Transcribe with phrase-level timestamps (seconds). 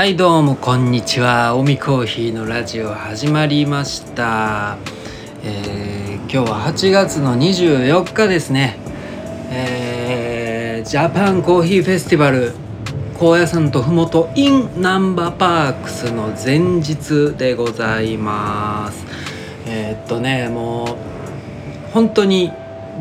[0.00, 1.54] はいどうもこんにちは。
[1.56, 4.78] おみコーヒーのラジオ始まりました、
[5.44, 8.78] えー今日は8月の24日ですね。
[9.50, 12.54] えージャパンコーヒーフェスティバル。
[13.18, 19.04] 高野山とふもと in ナンバーパークスの前日でございます。
[19.66, 20.96] えーっとねも
[21.90, 22.50] う本当に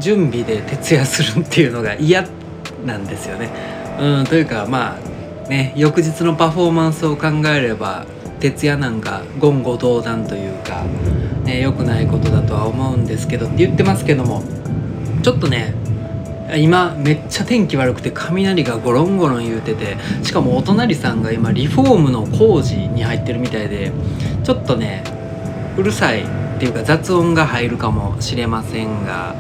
[0.02, 2.28] 準備で徹夜するっていうのが嫌
[2.86, 3.50] なんですよね。
[4.02, 5.09] うん、というかまあ
[5.50, 8.06] ね翌日のパフォーマンスを考えれば
[8.40, 10.84] 徹夜なんか言語道断というか、
[11.44, 14.44] ね、良くないことだとは思うんですけどって言ってますけども
[15.24, 15.74] ちょっとね
[16.58, 23.92] 今めっちゃ天気悪くて雷がゴロンゴロン言うててしかもお隣さんが今リフォームの工事に入ってるみたいで
[24.44, 25.04] ちょっとね
[25.78, 29.36] うるさいっていうか雑音が入るかもしれませんが、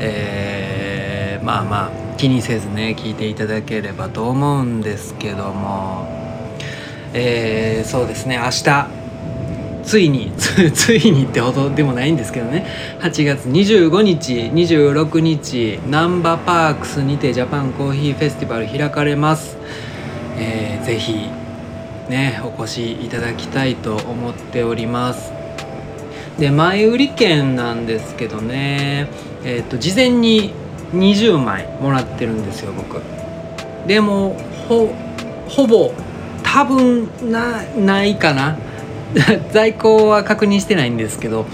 [0.00, 6.06] えーまあまあ気にせずね聞いていただければと思うんですけども、
[7.12, 9.02] えーそうですね明日。
[9.84, 12.66] ついに ついにってほどでもないんですけどね。
[13.00, 19.56] 8月25日26日ナンバーパークスにてジャパンコーヒーフェスティバル開かれます、
[20.38, 21.28] えーぜひ
[22.08, 25.32] ねお越しいただきたいと思っております。
[26.38, 29.08] で前売り券なんですけどね。
[29.44, 30.52] えっ、と事前に
[30.92, 33.00] 20枚もらってるんですよ僕。
[33.86, 34.36] でも
[34.68, 34.94] ほ
[35.48, 35.92] ほぼ
[36.42, 38.56] 多分なないかな。
[39.52, 41.44] 在庫は確認してないんですけど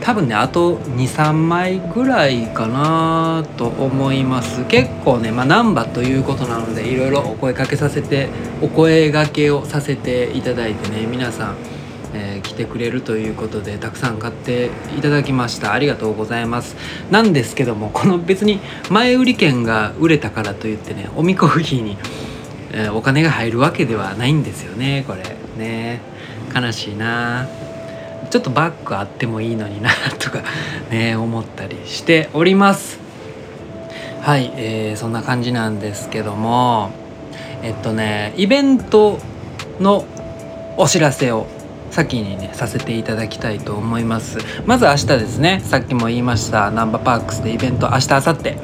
[0.00, 4.64] 多分ねあと23枚ぐらいかなと思います。
[4.68, 8.28] 結構ねまあ難波ということなのでいろいろお声かけさせて
[8.62, 11.77] お声がけをさせていただいてね皆さん。
[12.18, 15.72] えー来てくれるということでたくさん買っていただきました。
[15.72, 16.76] ありがとうございます。
[17.10, 21.96] なんですけどもこの別に前売り券が売れたからといってねおみコーヒーに、
[22.72, 25.22] えーお金が入るわけではないんですよねこれ。
[25.56, 26.00] ね。
[26.54, 27.48] 悲しいな。
[28.30, 30.42] ちょっとバッグあってもいいのになとか
[30.90, 32.98] ね思ったりしております。
[34.22, 36.90] はい、えーそんな感じなんですけども
[37.62, 39.18] えっとねイベント
[39.80, 40.04] の
[40.76, 41.46] お知らせを
[41.90, 44.38] 先にねさせていただきたいと思います。
[44.66, 45.60] まず明日ですね。
[45.64, 48.56] さっきも言いましたナンバーパークスでイベント明日明後日。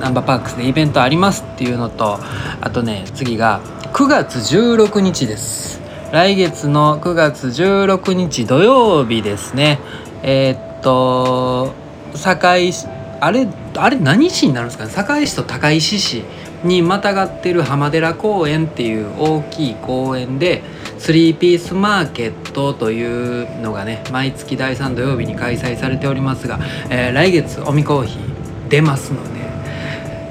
[0.00, 2.18] ナンバーパークスでイベントありますっていうのと
[2.60, 3.60] あとね次が
[3.92, 5.80] 9月16日です。
[6.12, 9.80] 来月の9月16日土曜日ですね。
[10.22, 11.72] えーっと
[12.14, 12.86] 堺市
[13.20, 14.90] あれあれ何市になるんですかね。
[14.90, 16.24] 堺市と高石市
[16.62, 20.62] にまたがってる浜寺公園っていう大きい公園で
[21.04, 29.40] スリーピースマーケットというのがね毎月第3土曜日に開催されておりますが、えー来月おみコーヒー出ますので、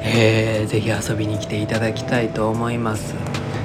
[0.04, 3.14] えーぜひ遊びに来ていただきたいと思います。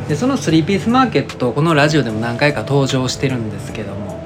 [0.06, 4.22] でそのスリーピースマーケットこのラジオでも何回か登場してるんですけども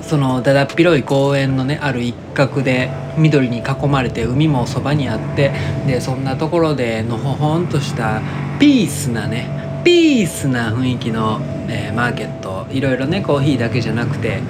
[0.00, 5.52] そのだだっ広い公園のねある一角で緑に囲まれて海もそばにあって
[5.86, 8.22] でそんなところでのほほんとした
[8.58, 14.42] ピースなねピースな雰囲気の、えーマーケットいろいろねコーヒーだけじゃなくて、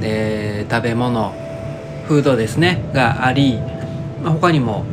[0.00, 1.34] えー食べ物
[2.08, 3.58] フードですねがあり、
[4.22, 4.86] まあ、他にも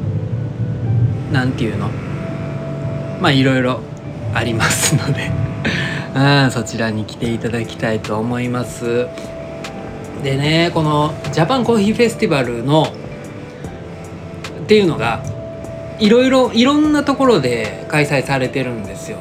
[1.31, 1.87] なんていうの
[3.21, 3.79] まあいろいろ
[4.33, 5.31] ありますので
[6.13, 9.07] うんそちらに来ていただきたいと思います。
[10.21, 12.87] でねこのジャパンコーヒーフェスティバルの
[14.63, 15.23] っていうのが
[15.97, 19.19] いろいろいろんなところで開催されてるんですよ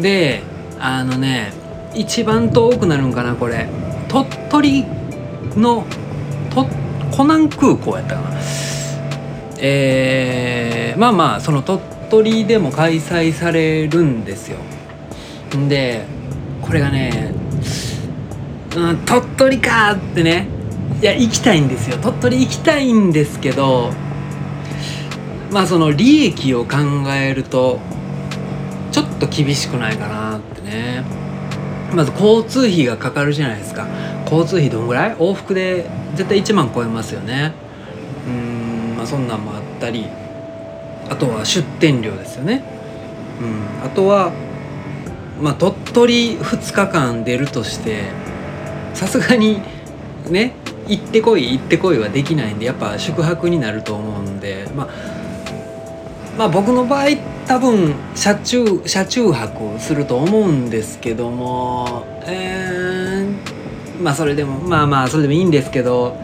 [0.00, 0.42] で
[0.78, 1.52] あのね
[1.94, 3.68] 一番遠くなるんかなこれ。
[4.08, 4.84] 鳥取
[5.56, 5.84] の
[6.52, 6.66] と
[7.10, 8.40] 湖南空港やったかな。
[9.58, 14.58] えーまあまあその鳥取でも開催されるんですよ。
[15.68, 16.04] で
[16.62, 17.34] これがね
[18.76, 20.46] うん、鳥取かってね
[21.00, 21.98] いや行きたいんですよ。
[21.98, 23.90] 鳥取行きたいんですけど
[25.50, 26.76] まあその利益を考
[27.12, 27.80] えると
[28.92, 31.04] ちょっと厳しくないかなってね。
[31.94, 33.86] まず交通費がかかるじゃないですか。
[34.24, 35.16] 交通費どんぐらい？
[35.16, 37.52] 往復で絶対1万超えますよね。
[38.26, 40.06] うんまあそんなんもあったり。
[41.08, 42.62] あとは出店料ですよね。
[43.40, 44.32] うんあとは
[45.40, 48.10] まあ鳥取2日間出るとして
[48.94, 49.60] さすがに
[50.28, 50.52] ね
[50.86, 54.88] 行ってこい行ってこいはできないんでやっぱ宿泊になると思うんでまあ
[56.38, 57.06] まあ僕の場合
[57.50, 66.16] 多分車中車中泊すると思うんですけどもえー、まあそれでもまあまあそれでもいいんですけど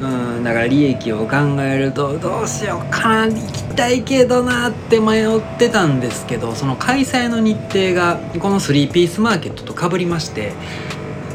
[0.00, 10.52] うんだから利益を考えるとどうしようかな行きたいけどなって迷ってたんですけどその開催の日程がこの3ピースマーケットとかぶりまして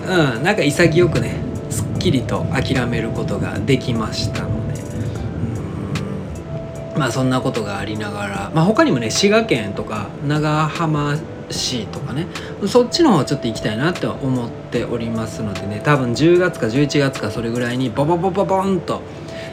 [0.08, 4.59] うんなんか潔くねすっきりと諦めることができましたの
[7.00, 11.16] まあそんなことがありながら、まあ、他にもね滋賀県とか長浜
[11.50, 12.28] 市とかね
[12.68, 19.02] そっちの方ちょっと行きたいなって思っておりますのでね多分10月か11月かそれぐらいにボボボボボンと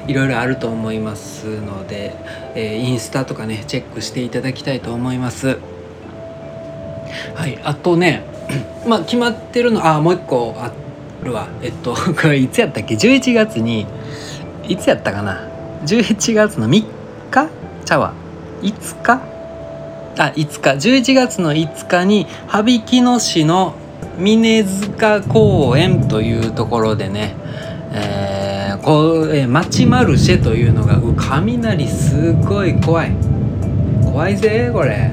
[0.09, 2.17] いろいろあると思いますので、
[2.57, 5.59] えー、インスタとかねチェックしていただきたいと思います。
[7.37, 8.25] はいあとね
[8.89, 10.73] まあ決まってるのあもう一個あ
[11.23, 11.47] るわ。
[11.63, 13.87] えっと これいつやったっけ？11月に
[14.67, 15.49] いつやったかな
[15.85, 16.96] ？11月の3
[17.45, 17.51] 日？
[17.85, 18.15] ちゃわ
[18.63, 19.21] 5日
[20.19, 23.75] あ5日11月の5日に羽曳野市の
[24.17, 27.37] 峰塚公園というところでね、
[27.93, 28.57] えー
[28.87, 33.11] こう、えー、町マルシェというのがう雷すごい怖い。
[34.05, 35.11] 怖いぜこれ。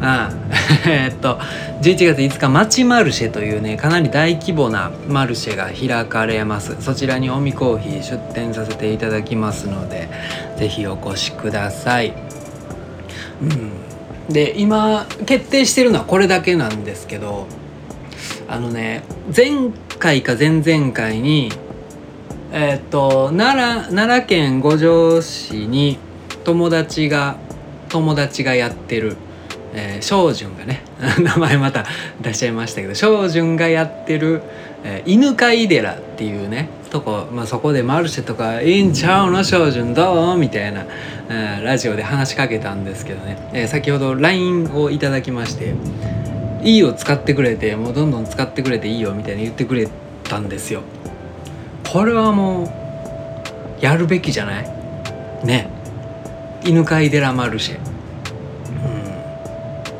[0.00, 0.32] ああ
[0.90, 1.38] えっと
[1.84, 6.80] 11月5日町マルシェというねかなり大規模なマルシェが開かれます。
[6.80, 10.08] そちらにオミコーヒー出店させていただきますので
[10.56, 12.14] 是非お越しください。
[13.42, 14.32] うん。
[14.32, 17.46] で今決定してるのはこれだけなんですけど
[18.48, 19.02] あのね
[19.36, 21.52] 前回か前々回に
[22.50, 25.98] えー、っと奈良奈良県五条市に
[26.44, 27.36] 友達が
[27.90, 29.18] 友達がやってる
[29.74, 30.83] えー、翔潤がね
[31.20, 31.84] 名前また
[32.22, 34.42] 出しちゃいましたけど翔潤がやってる、
[34.84, 40.84] えー、犬飼寺っていうねとこ、まあ、そこでマルシェとか「いいんちゃうの翔潤どう?」みたいな、
[41.28, 45.74] えー、ラジオで話しかけたんですけどね、えー、先ほど LINE をいただきまして
[46.62, 49.88] 「いいよ使ってくれてもうどんどん使ってくれていいよ」みたいに言ってくれ
[50.22, 50.82] たんですよ。
[51.92, 54.64] これはもうやるべきじゃない？
[55.44, 55.68] ね。
[56.64, 57.76] 犬飼寺マルシェ。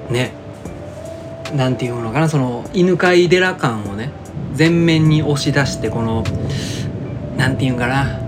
[0.09, 0.15] うん。
[0.15, 0.33] ね。
[1.55, 4.11] なんていうのかなその犬飼寺感をね
[4.55, 6.25] 全面に押し出してこの
[7.37, 8.21] なんていうんかな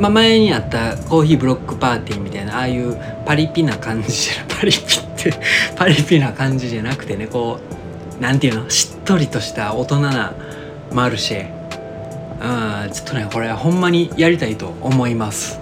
[0.00, 2.96] まあ、前にあったコーヒーブロックパーティーみたいなああいう
[3.26, 4.80] パリピな感じじゃ パリピっ
[5.14, 5.34] て
[5.76, 7.60] パリピな感じじゃなくてねこ
[8.18, 10.32] うなんていうのしっとりとした大人な
[10.90, 11.46] マルシェ
[12.84, 15.60] うんちょっとねこれほんまにやりたいと思います。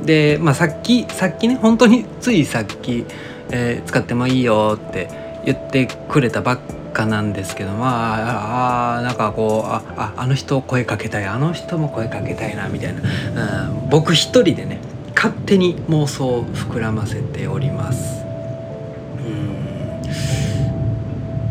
[0.00, 3.04] うん、で、まあ、さっきさっきね本当についさっき、
[3.52, 6.58] えー、使ってもいいよって言ってくれたばっ
[6.92, 12.94] かなんですけどまああなんかこうああの人声かけたいあの人も声かけたいなみたい
[13.34, 14.78] な、うん、僕一人でね
[15.14, 18.18] 勝手に妄想を膨らませております。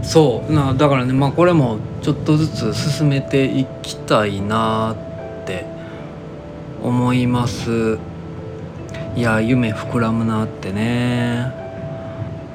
[0.04, 0.54] そう。
[0.54, 4.96] なだからねまあこれもちょっとずつ進めていきたいな
[5.42, 5.66] って
[6.82, 7.98] 思います。
[9.16, 11.67] いや夢膨らむなってね。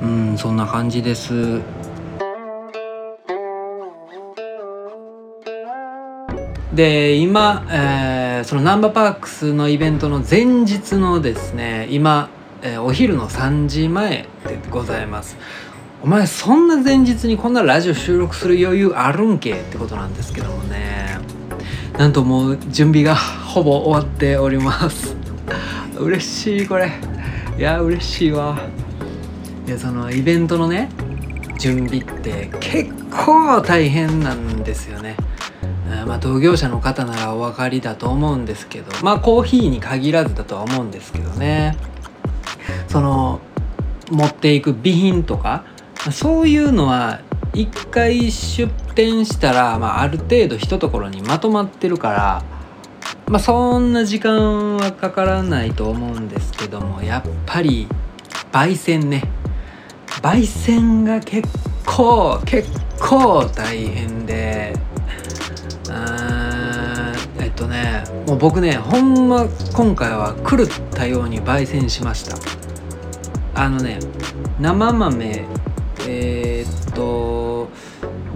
[0.02, 1.60] うんそんな感じです。
[6.74, 12.30] で今、えー、そのナンバーパークスのイベントの前日のですね今、
[12.62, 15.36] えー、お昼の3時前でございます。
[16.02, 19.52] お前そんな前日にこんなラジオ収録する余裕あるんけ？
[19.52, 21.18] ってことなんですけどもね。
[21.98, 23.14] なんともう準備が
[23.46, 25.14] ほぼ終わっております。
[25.98, 26.90] 嬉しいこれ。
[27.56, 28.58] いや嬉しいわ。
[29.66, 30.88] いやそのイベントのね
[31.58, 35.16] 準備って結構大変なんですよね。
[36.06, 41.76] まあ同業者の方ならお分かりだと思うんですけどまあコーヒーに限らずだとは思うんですけどね。
[42.88, 43.40] その
[44.10, 45.64] 持っていく備品とか
[46.10, 47.20] そういうのは
[47.54, 52.42] 一回出店したら、まあ、ある程度一ところにまとまってるから、
[53.28, 57.88] まあ、そんな時間はかからないと思うんですけどもやっぱり
[58.52, 59.22] 焙煎ね。
[60.22, 61.48] 焙煎が結
[61.84, 62.68] 構結
[63.00, 64.72] 構大変で。
[67.40, 72.36] えっとねもう僕ねほんま今回は狂ったように焙煎しました。
[73.54, 73.98] あのね
[74.60, 75.44] 生豆
[76.06, 77.68] えー、っと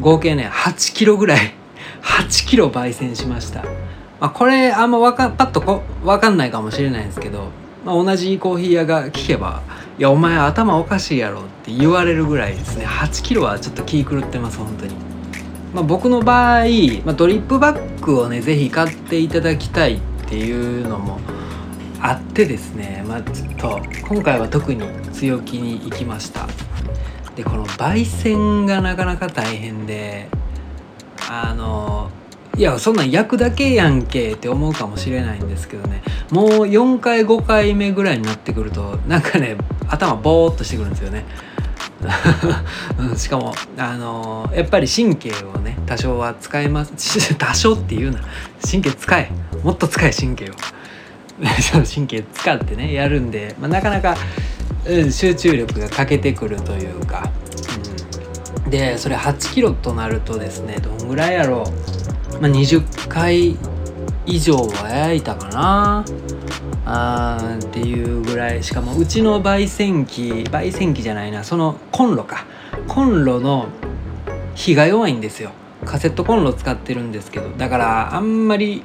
[0.01, 1.55] 合計ね8キロぐらい
[2.03, 3.63] 8キロ焙煎しました、
[4.21, 7.49] まあ、これあんまわかパッとこ分かんないかもしれないんですけど、
[7.85, 9.63] まあ、同じコーヒー屋が聞けば
[9.99, 12.87] 「いやお前頭おかしいやろ」って言われるぐらいですね。
[12.87, 14.95] 8キロはちょっと気狂ってます本当に。
[15.75, 16.65] まあ、僕の場合、
[17.05, 21.21] まあ、ドリップバッグをね是非買っていただきたいっていうのも
[22.01, 23.05] あってですね。
[23.07, 26.47] まあちょっと今回は特に強気にいきました。
[27.35, 30.29] でこの焙煎がなかなか大変で
[31.31, 32.11] あの
[32.57, 36.03] いやそんなん焼くだけやんけって思うかもしれないんですけどね。
[36.31, 39.57] もう4回5回目ぐらいになってくるとなんかね
[39.89, 41.25] 頭ボーっとしてくるんですよね。
[43.17, 47.35] しかもあのー、やっぱり神経をね多少は使えます。
[47.37, 48.21] 多少っていうな。
[48.69, 49.31] 神経使え。
[49.63, 50.55] もっと使え神経を。
[51.85, 54.17] 神経使ってねやるんで、まあ、なかなか、
[54.87, 57.31] うん、集中力が欠けてくるというか、
[58.65, 63.57] うん、でそれ8キロとなるとですねどんぐらいやろう、まあ、20回
[64.27, 66.05] 以上は焼いたかな。
[66.85, 68.63] あーっていうぐらい。
[68.63, 71.45] しかもうちの焙煎機焙煎機じゃないな。
[71.45, 72.45] そのコンロか。
[72.89, 73.69] コンロの
[74.55, 75.51] 火が弱いんですよ。
[75.85, 77.49] カセットコンロ使ってるんですけど。
[77.51, 78.85] だからあんまり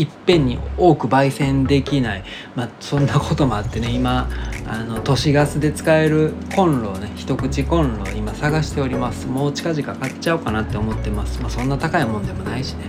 [0.00, 4.28] いっぺんに多く焙煎できない、まあ、そんなこともあってね今
[4.66, 9.26] あの都市ガスで使えるコンロをね一口コンロを今探しております。
[9.26, 12.84] もう近々買っちゃおうかなって思ってます、まあ、そんな高いもんでもないしね。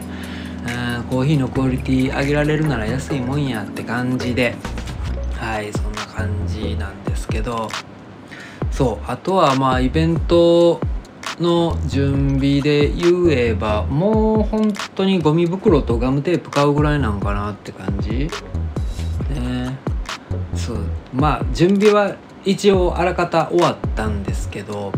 [1.10, 4.56] コーヒーのクオリティ上げられるなら安いもんやって感じで。
[5.36, 7.68] はいそんな感じなんですけど。
[8.72, 10.80] そうあとはまあイベント
[11.40, 18.30] の準備で言えばもう本当にゴミ袋とガムテープ買うぐらいなんかなって感じ？
[19.34, 19.78] ね。
[20.56, 20.80] そう。
[21.14, 24.92] まあ準備は一応あらかた終わったんですけど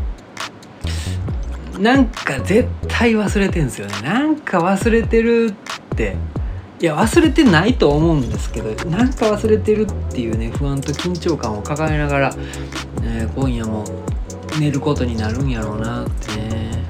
[1.79, 3.93] なんか絶対忘れてんすよね。
[4.03, 6.15] なんか忘れてるって。
[6.81, 12.35] いや忘れてないと思うんですけどなんか忘れてるっていうね不安と緊張感を抱えながら、
[13.03, 13.85] えー、今夜も
[14.59, 16.37] 寝ることになるんやろうなって。
[16.37, 16.83] ね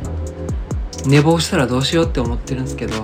[1.05, 2.96] 寝坊したらどうしようって思ってるんですけど。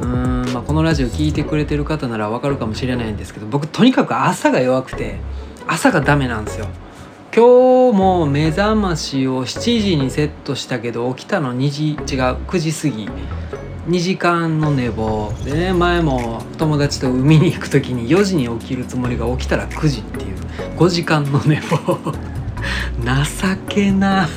[0.00, 5.18] うーん、まあ、このラジオ聴いてくれてる方ならわかるかもしれないんですけど僕とにかく朝が弱くて
[5.66, 6.66] 朝がダメなんですよ。
[7.34, 11.96] 今日も目覚ましを7時にセットしたけど起きたの2時違う
[12.46, 13.08] 9時過ぎ。
[13.88, 15.32] 2時間の寝坊。
[15.44, 20.36] でね前も友達と海に行く時に4時に起きるつもりが起きたら9時っていう
[20.76, 21.96] 5時間の寝坊。
[23.04, 24.28] 情けな。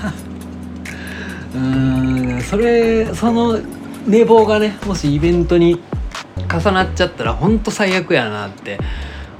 [1.55, 3.59] うんそれその
[4.05, 5.81] 寝坊がねもしイベントに
[6.51, 8.77] 重なっちゃったらほんと最悪やなって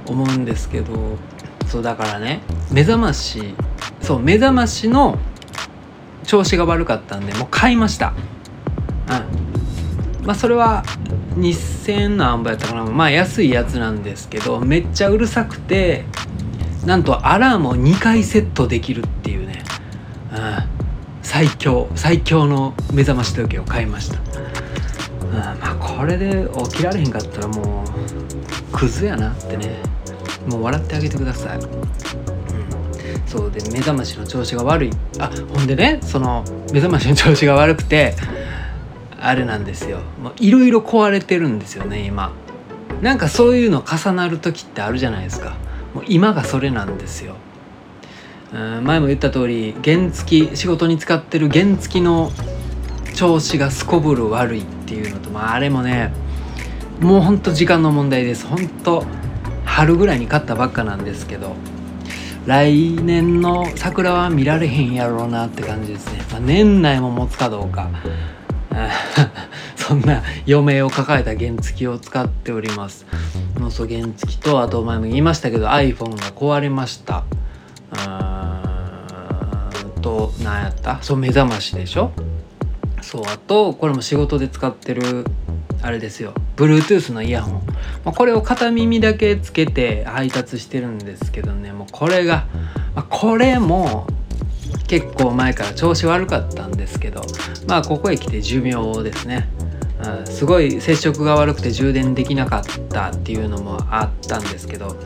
[0.06, 1.18] 思うんですけど。
[1.66, 2.40] そうだからね
[2.70, 3.54] 目覚まし
[4.00, 5.18] そう目覚ましの
[6.24, 8.14] 調子が悪かったんでもう買いました。
[9.08, 10.26] うん。
[10.26, 10.84] まあそれは
[11.36, 12.84] 2000何倍やったかな。
[12.84, 16.04] まあ安いやつなんですけどめっちゃうるさくて
[16.86, 19.62] なんとアラームを2回セットできるっていうね、
[20.32, 20.38] うん、
[21.22, 24.18] 最強最強の目覚まし時計を買いました、
[25.26, 29.84] うん、まあこれで起きられへんかったらもうクズやなってね。
[30.46, 31.66] もう笑ってあげてください、うん、
[33.26, 34.90] そうで目覚ましの調子が悪い。
[35.18, 38.14] あほんでねその目覚ましの調子が悪くて
[39.20, 39.98] あれなんですよ。
[40.38, 42.32] いろいろ壊れてるんですよね今。
[43.02, 45.56] なんかそういうの重なる時ってあるじゃないですか。
[45.96, 47.36] もう今がそれなんですよ。
[48.52, 52.30] 前も言った通り原付仕事に使ってる原付の
[53.14, 56.12] 調子がすこぶる悪いっていうのと、まあ、あれもね
[57.00, 58.46] もうほんと時間の問題です。
[58.46, 59.06] ほんと
[59.64, 61.56] 春ぐらいに買ったばっかなんですけど
[62.44, 67.88] 来年の桜は見られへんやろうなって感じですね、まあ、年内も持つかどうか。
[69.86, 73.06] そんな余命を抱えた原付を使っております。
[73.60, 77.22] のそ原付とあと前も言いましたけど iPhone が壊れました。
[77.92, 77.94] う
[79.98, 81.00] んと何やった？
[81.02, 82.10] そう目覚ましでしょ？
[83.00, 85.24] そうあとこれも仕事で使ってる
[85.82, 86.34] あれですよ。
[86.56, 87.66] Bluetooth のイヤホン、
[88.04, 91.72] まあ、これを片耳だけつけて配達してるんですけどね。
[91.72, 92.48] もうこれが、
[92.96, 94.08] まあ、これも
[94.88, 97.22] 結構前から調子悪かったんですけど
[97.68, 99.48] まあここへ来て寿命ですね、
[100.26, 104.96] すごい接触が悪くて充電できなかったっていうのもあったんですけど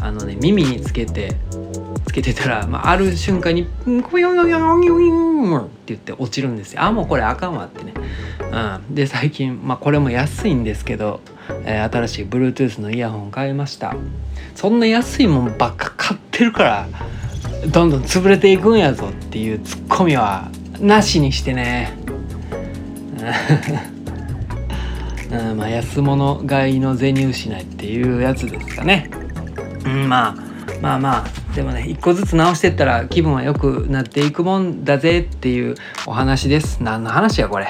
[0.00, 1.36] あのね耳につけて
[2.06, 3.66] つけてたら、まあ、ある瞬間に
[4.10, 6.82] 「コヨヨヨヨヨヨって言って落ちるんですよ。
[6.82, 7.92] あもうこれあかんわってね、
[8.50, 11.20] うん、で最近、まあ、これも安いんですけど、
[11.64, 13.94] えー、新しい Bluetooth のイヤホン買いました。
[14.54, 16.88] そんな安いもんばっか買ってるから
[17.68, 20.50] どんどん潰れていくんやぞっていうツッコミは
[20.80, 21.92] なしにしてね。
[25.30, 29.10] うん、まあ安物買いの銭失いっていうやつですかね、
[29.84, 30.34] うん、まあ
[30.80, 35.74] まあまあでもね一個ずつ直してったら気分は良くなっていくもんだぜっていう
[36.06, 36.82] お話です。
[36.82, 37.68] 何の話やこれ。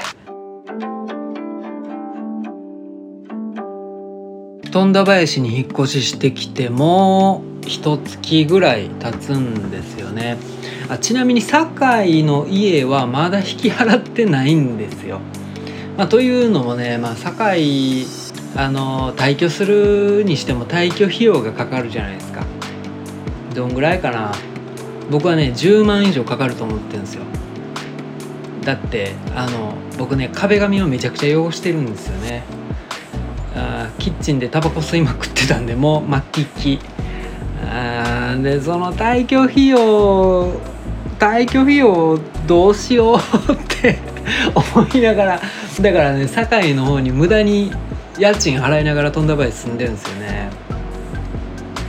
[4.70, 10.36] 富田林に引っ越ししてきても一月ぐらい経つんですよね。
[10.90, 15.20] あちなみに堺の家はまだ引き払ってないんですよ。
[15.98, 18.06] まあ、というのもね、まあ、堺
[18.54, 22.46] あの退去するにしても退去費用がかかるじゃないですか。
[23.52, 24.32] どんぐらいかな。
[25.10, 27.24] 僕はね10万以上かかると思ってるんですよ。
[28.62, 32.44] だってあの僕ね壁紙をめちゃくちゃ汚してるんですよね。
[33.56, 36.78] あキッチンでタバコ吸いまくってたんでもう末期
[37.64, 40.52] あでその退去費用
[41.18, 43.98] 退去費用どうしようって
[44.54, 45.40] 思いながら
[45.80, 47.70] だからね堺の方に無駄に
[48.18, 50.50] 家賃払いながら富田林住んでるんですよね。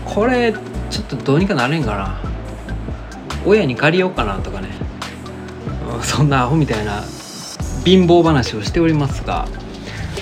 [0.06, 0.54] これ
[0.90, 2.22] ちょっとどうにかなれんかな。
[3.46, 4.70] 親に借りようかなとかね。
[6.04, 7.04] そんなアホみたいな
[7.84, 9.48] 貧乏話をしておりますが。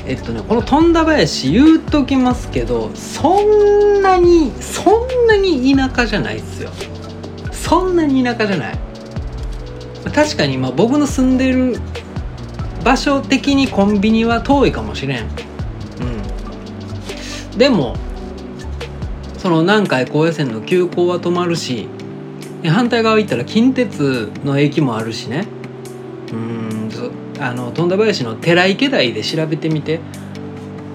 [0.06, 6.70] えっとねこの富田林言うときますけどそんなにそんなに田舎じゃないっすよ。
[7.52, 8.80] そんなに田舎じゃない。
[10.16, 11.82] 確かにま僕の住んでる
[12.88, 15.24] 場所的にコンビニは遠いかもしれん。
[15.24, 15.28] うん。
[17.58, 17.98] でも
[19.38, 21.90] その南海高野線の急行は止まるし
[22.66, 25.46] 反対側行ったら近鉄の駅もあるしね。
[26.32, 26.90] うん
[27.42, 30.00] あの富田林の寺池台で調べてみて。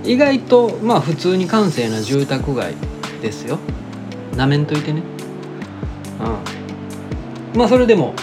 [0.04, 2.72] 意外とまあ普通に閑静な住宅街
[3.20, 3.58] ですよ。
[4.34, 5.02] なめんといてね。
[7.54, 7.58] うん。
[7.58, 8.14] まあそれでも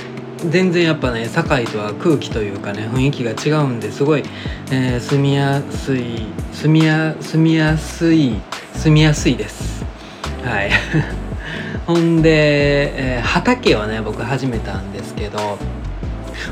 [0.50, 4.24] 全然やっぱね堺とは空気というかね雰囲気が違うんですごい、
[4.72, 8.36] えー、住みやすい住みや住みやすい
[8.74, 9.86] 住みやすいです。
[10.44, 10.72] はい。
[11.86, 15.58] ほんで、えー、畑をね僕始めたんですけど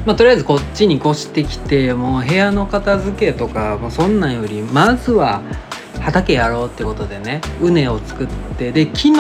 [0.06, 5.42] まあ、とりあえずこっちに越してきてもう部屋の片付けとかもうそんなんよりまずは
[6.00, 8.28] 畑やろうってことでね畝を作っ
[8.58, 9.12] てで昨日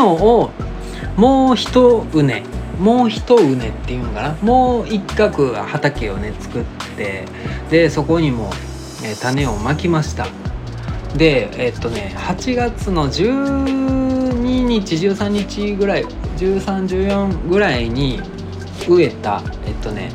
[1.16, 2.24] もう一畝
[2.80, 4.36] もう一畝っていうのかな？
[4.42, 6.64] もう一角畑をね作っ
[6.96, 7.26] て
[7.70, 8.52] でそこにも、
[9.04, 10.28] え、種をまきました。
[11.16, 16.06] でえ、っとね8月の12日13日ぐらい
[16.38, 18.22] 1314ぐらいに
[18.88, 20.12] 植えたえっとね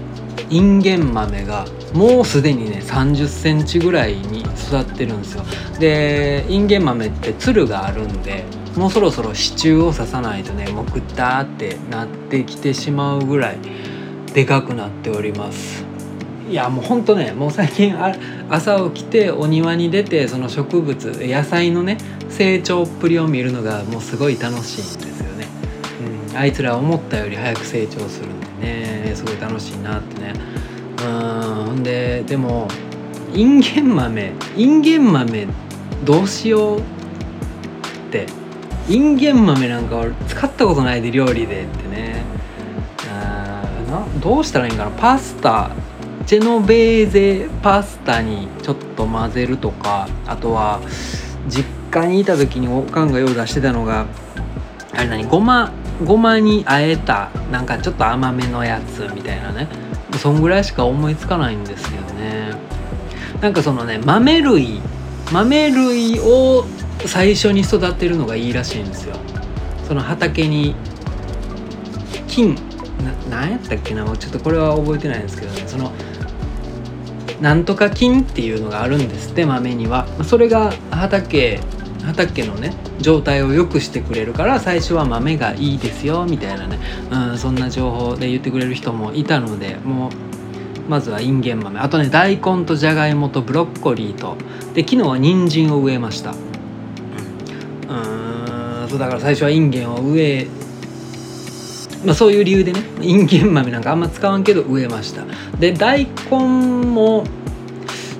[0.48, 5.44] インゲン豆がもうすでにね3 0センチぐらいに育ってるんですよ。
[5.78, 8.44] でインゲン豆ってつるがあるんで
[8.76, 13.58] もうそろそろ支柱を刺さないとねもうグッターってなってきてしまうぐらい
[14.32, 15.84] でかくなっております。
[16.48, 17.94] いやもうほんとねもう最近
[18.50, 21.96] 朝起きてお庭に出てその植物野菜のね
[22.28, 25.46] 成長っぷりを見るのがもうすごい楽しいんですよね、
[26.30, 30.34] うん、あいつら思ったより早く成長するんでねすごい楽しいなってね。
[31.02, 32.68] うんほんででも
[33.34, 35.46] インゲン豆インゲン豆
[36.04, 36.82] どうしよう
[38.88, 42.24] インゲン豆なんか俺使ったことないで料理でってね。
[43.08, 44.90] あなどうしたらいいんかな。
[44.90, 45.70] パスタ
[46.26, 50.08] ジェノベーゼパスタにちょっと混ぜるとか。
[50.26, 50.80] あとは
[51.48, 54.06] 実家にいた時におかんが用出してたのが
[54.94, 55.72] あれ何ごま
[56.04, 59.68] ごまにあえたなんかちょっと甘めのやつみたいなね。
[60.18, 62.52] そんぐらいしか思いつかないんですけどね。
[63.40, 64.80] なんかそのね豆類
[65.32, 66.64] 豆類を
[67.06, 69.16] 最初に育てるのがいいらしいんですよ。
[69.86, 70.74] その畑に
[72.28, 72.54] 菌
[73.04, 75.64] な何やったっけなちょっとこれは覚えてないんですけどね。
[75.66, 75.92] その
[77.40, 80.06] なんとか菌っていうのがあるんですって豆には。
[80.24, 81.60] それが畑
[82.04, 86.78] 畑のね状態を良くしてくれるから最初は豆がいいですよみたいなね、
[87.10, 90.10] うん、そんな情報で言ってくれる人もいたのでもう
[90.88, 91.78] まずはインゲン豆。
[91.80, 94.36] あとね大根とじゃがいもとブロッコリーと。
[94.74, 96.34] で昨日は人参を植えました。
[97.88, 98.88] うん。
[98.88, 100.46] そうだから最初はインゲンを植え
[102.04, 105.24] まあそういう理由でねインゲン豆なんかあんま使わんけど植えました。
[105.58, 106.38] で大根
[106.86, 107.24] も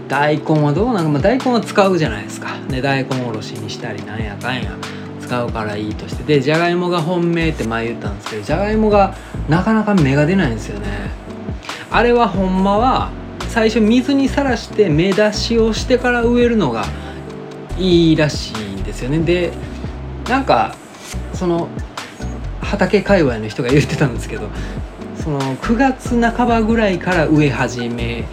[0.08, 2.48] 大根はどうなんか、まあ、大根は使うじゃないですか。
[2.68, 4.76] で大根おろしにしたりなんやかんや
[5.20, 6.22] 使うからいいとして。
[6.22, 9.14] でじゃがいもが本命って前言ったんですけどじゃがいもが
[9.48, 11.10] なかなか芽が出ないんですよね。
[11.90, 13.10] あれはほんまは
[13.48, 16.84] 最初水にさらして芽出しをしてから植えるのが
[17.78, 19.18] いいらしいですよね。
[19.20, 19.52] で
[20.28, 20.76] なんか
[21.34, 21.68] その
[22.60, 24.48] 畑界隈の人が言ってたんですけど
[25.16, 28.24] その9月半ばぐらいから植え始め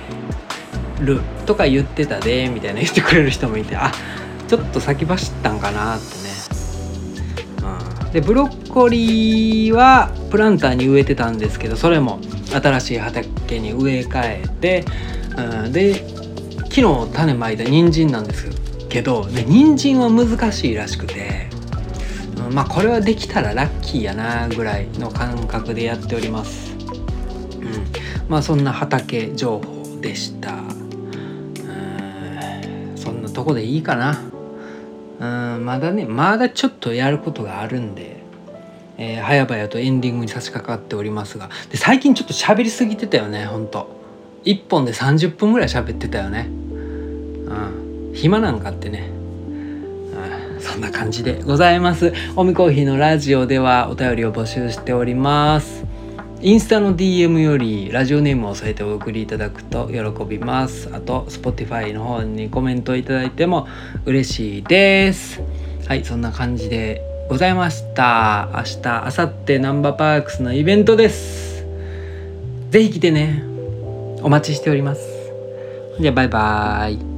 [1.02, 3.91] るとか言ってたでみたいな言ってくれる人もいてあ
[4.48, 6.30] ちょっと先走ったんかなってね、
[8.06, 12.19] うん、でブロッコリーはプランターに植えてたんですけどそれも
[12.52, 14.86] 新しい畑に植え替えて、
[15.38, 15.95] うん、で
[16.69, 21.47] 昨日種まいた人参なんですけど、ね、人参は難しいらしくて、
[22.47, 27.86] うん、まあこれはできたらラッキーやなぐらいの感覚でやっております、うん、
[28.28, 30.56] まあそんな畑情報でした。
[32.95, 34.19] そんなとこでいいかな。
[35.19, 38.23] うんまだねまだちょっとやることがあるんで、
[38.97, 41.49] えー、早々とエンディングに差し掛かっておりますが。
[41.69, 43.99] で最近ちょっと喋りすぎてたよねほんと。
[44.45, 46.47] 1本で30分ぐらい喋ってたよね。
[46.49, 47.88] うん。
[48.13, 49.12] 暇なんかってね
[50.60, 52.13] そんな感じでございます。
[52.36, 55.86] おみコーヒーのラジオではお便りを募集しております。
[56.41, 60.89] インスタの DM よりラジオネームを添えてお送りいただくと喜びます。
[60.93, 63.67] あと、Spotify の方にコメントいただいても
[64.06, 65.41] 嬉しいです。
[65.88, 68.50] はい、そんな感じでございました。
[68.54, 71.65] 明日、明後日ナンバーパークスのイベントです。
[72.69, 73.43] ぜひ来てね。
[74.22, 75.02] お待ちしております。
[76.00, 77.09] じゃあ、バイバーイ。